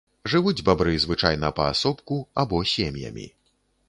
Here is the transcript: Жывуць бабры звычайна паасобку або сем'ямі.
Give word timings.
Жывуць 0.31 0.63
бабры 0.69 0.93
звычайна 1.03 1.51
паасобку 1.59 2.17
або 2.45 2.63
сем'ямі. 2.73 3.27